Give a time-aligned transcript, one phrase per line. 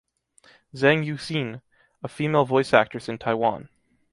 [0.75, 1.61] Zheng Yuxin,
[2.09, 3.69] female voice actress in Taiwan.